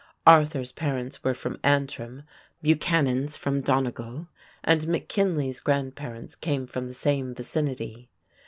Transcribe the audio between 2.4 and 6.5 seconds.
Buchanan's from Donegal, and McKinley's grandparents